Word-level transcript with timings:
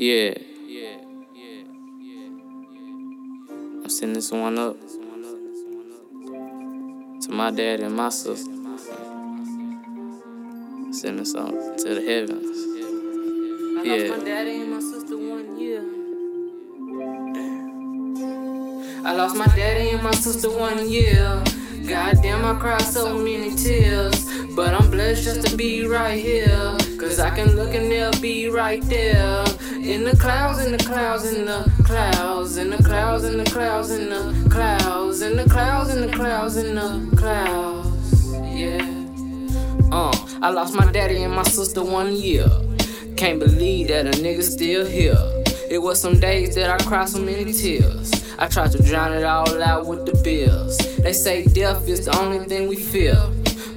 Yeah. 0.00 0.34
I'm 3.82 3.88
sending 3.88 4.14
this 4.14 4.30
one 4.30 4.56
up 4.56 4.76
to 7.22 7.28
my 7.30 7.50
dad 7.50 7.80
and 7.80 7.96
my 7.96 8.08
sister. 8.08 8.48
Sending 10.92 11.16
this 11.16 11.34
on 11.34 11.50
to 11.78 11.94
the 11.96 12.02
heavens. 12.06 12.58
Yeah. 13.84 13.96
I 13.96 14.06
lost 14.06 14.14
my 14.16 14.24
daddy 14.24 14.60
and 14.60 14.70
my 14.70 14.78
sister 14.78 15.16
one 15.18 15.58
year. 15.58 15.82
I 19.04 19.12
lost 19.14 19.34
my 19.34 19.46
daddy 19.46 19.90
and 19.90 20.02
my 20.04 20.12
sister 20.12 20.48
one 20.48 20.88
year. 20.88 21.42
Goddamn, 21.88 22.44
I 22.44 22.54
cried 22.60 22.82
so 22.82 23.18
many 23.18 23.52
tears. 23.56 24.26
But 24.54 24.74
I'm 24.74 24.92
blessed 24.92 25.24
just 25.24 25.44
to 25.48 25.56
be 25.56 25.88
right 25.88 26.22
here. 26.22 26.76
Cause 27.18 27.32
I 27.32 27.34
can 27.34 27.56
look 27.56 27.74
and 27.74 27.90
they'll 27.90 28.20
be 28.20 28.48
right 28.48 28.80
there. 28.82 29.44
In 29.72 30.04
the 30.04 30.16
clouds, 30.20 30.64
in 30.64 30.70
the 30.70 30.78
clouds, 30.78 31.24
in 31.24 31.46
the 31.46 31.68
clouds, 31.82 32.58
in 32.58 32.70
the 32.70 32.76
clouds, 32.76 33.24
in 33.24 33.38
the 33.38 33.44
clouds, 33.44 33.90
in 33.90 34.08
the 34.08 34.48
clouds, 34.48 35.20
in 35.20 35.36
the 35.36 35.44
clouds, 35.46 35.92
in 35.92 36.06
the 36.06 36.12
clouds, 36.12 36.56
in 36.56 36.76
the 36.76 37.16
clouds. 37.16 38.24
Yeah. 38.54 38.86
Uh, 39.90 40.16
I 40.40 40.50
lost 40.50 40.76
my 40.76 40.92
daddy 40.92 41.24
and 41.24 41.34
my 41.34 41.42
sister 41.42 41.82
one 41.82 42.14
year. 42.14 42.46
Can't 43.16 43.40
believe 43.40 43.88
that 43.88 44.06
a 44.06 44.10
nigga 44.10 44.44
still 44.44 44.86
here. 44.86 45.18
It 45.68 45.82
was 45.82 46.00
some 46.00 46.20
days 46.20 46.54
that 46.54 46.70
I 46.70 46.78
cried 46.84 47.08
so 47.08 47.18
many 47.18 47.52
tears. 47.52 48.12
I 48.38 48.46
tried 48.46 48.70
to 48.70 48.82
drown 48.84 49.12
it 49.12 49.24
all 49.24 49.60
out 49.60 49.86
with 49.86 50.06
the 50.06 50.16
bills. 50.22 50.78
They 50.98 51.14
say 51.14 51.46
death 51.46 51.88
is 51.88 52.04
the 52.04 52.16
only 52.16 52.46
thing 52.46 52.68
we 52.68 52.76
fear. 52.76 53.20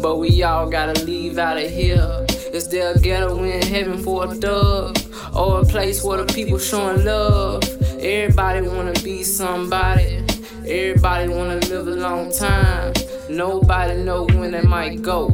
But 0.00 0.18
we 0.18 0.44
all 0.44 0.70
gotta 0.70 1.04
leave 1.04 1.38
out 1.38 1.56
of 1.56 1.68
here. 1.68 2.23
Is 2.54 2.68
there 2.68 2.92
a 2.94 2.98
ghetto 3.00 3.42
in 3.42 3.60
heaven 3.62 3.98
for 3.98 4.26
a 4.26 4.28
thug? 4.28 4.96
Or 5.34 5.62
a 5.62 5.64
place 5.64 6.04
where 6.04 6.24
the 6.24 6.32
people 6.32 6.56
showing 6.56 7.04
love? 7.04 7.64
Everybody 7.98 8.68
wanna 8.68 8.92
be 9.02 9.24
somebody. 9.24 10.24
Everybody 10.64 11.30
wanna 11.30 11.56
live 11.56 11.88
a 11.88 11.96
long 11.96 12.30
time. 12.30 12.92
Nobody 13.28 14.04
know 14.04 14.22
when 14.38 14.52
they 14.52 14.62
might 14.62 15.02
go. 15.02 15.30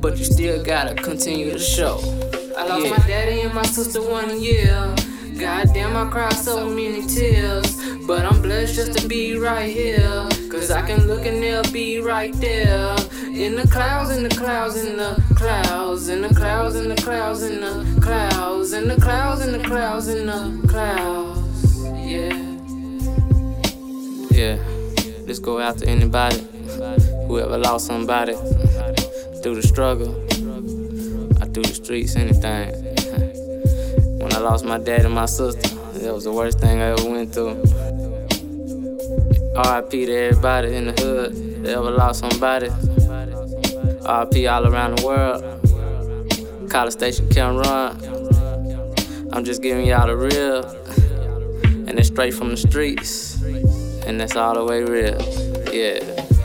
But 0.00 0.16
you 0.16 0.24
still 0.24 0.64
gotta 0.64 0.94
continue 0.94 1.50
to 1.50 1.58
show. 1.58 2.00
I 2.56 2.66
lost 2.66 2.88
my 2.88 3.06
daddy 3.06 3.42
and 3.42 3.52
my 3.52 3.66
sister 3.66 4.00
one 4.00 4.40
year. 4.40 4.94
Goddamn, 5.38 5.96
I 5.96 6.10
cried 6.10 6.32
so 6.32 6.68
many 6.68 7.06
tears. 7.06 7.76
But 8.06 8.24
I'm 8.24 8.40
blessed 8.40 8.74
just 8.74 8.98
to 8.98 9.08
be 9.08 9.36
right 9.36 9.70
here. 9.70 10.28
Cause 10.50 10.70
I 10.70 10.86
can 10.86 11.06
look 11.06 11.26
and 11.26 11.42
they'll 11.42 11.70
be 11.72 12.00
right 12.00 12.32
there. 12.34 12.96
In 13.24 13.56
the 13.56 13.68
clouds, 13.70 14.16
in 14.16 14.22
the 14.22 14.28
clouds, 14.30 14.76
in 14.76 14.96
the 14.96 15.22
clouds, 15.34 16.08
in 16.08 16.22
the 16.22 16.28
clouds, 16.28 16.76
in 16.76 16.88
the 16.88 16.94
clouds, 16.94 17.42
in 17.42 17.60
the 17.60 18.00
clouds, 18.00 18.72
in 18.72 18.88
the 18.88 18.96
clouds, 18.96 19.44
in 19.44 19.52
the 19.52 19.64
clouds, 19.64 20.08
in 20.08 20.26
the 20.26 20.68
clouds. 20.68 21.84
Yeah. 22.06 22.32
Yeah. 24.30 24.56
This 25.26 25.38
go 25.38 25.58
to 25.72 25.86
anybody 25.86 26.46
who 27.26 27.40
ever 27.40 27.58
lost 27.58 27.86
somebody 27.86 28.34
through 29.42 29.56
the 29.56 29.62
struggle 29.66 30.14
or 31.42 31.46
through 31.46 31.64
the 31.64 31.74
streets, 31.74 32.16
anything. 32.16 32.72
I 34.36 34.38
lost 34.38 34.66
my 34.66 34.76
dad 34.76 35.06
and 35.06 35.14
my 35.14 35.24
sister, 35.24 35.66
that 35.94 36.12
was 36.12 36.24
the 36.24 36.30
worst 36.30 36.60
thing 36.60 36.78
I 36.82 36.90
ever 36.90 37.08
went 37.08 37.32
through. 37.32 37.54
RIP 39.56 39.90
to 39.90 40.12
everybody 40.12 40.74
in 40.74 40.88
the 40.88 40.92
hood 40.92 41.64
that 41.64 41.70
ever 41.70 41.90
lost 41.90 42.20
somebody. 42.20 42.66
RIP 42.66 44.46
all 44.46 44.66
around 44.66 44.98
the 44.98 45.06
world. 45.06 46.70
College 46.70 46.92
Station 46.92 47.26
can't 47.30 47.56
run. 47.56 47.98
I'm 49.32 49.42
just 49.42 49.62
giving 49.62 49.86
y'all 49.86 50.06
the 50.06 50.14
real. 50.14 50.66
And 51.88 51.98
it's 51.98 52.08
straight 52.08 52.34
from 52.34 52.50
the 52.50 52.58
streets. 52.58 53.42
And 54.04 54.20
that's 54.20 54.36
all 54.36 54.52
the 54.52 54.64
way 54.66 54.82
real. 54.82 55.18
Yeah. 55.72 56.35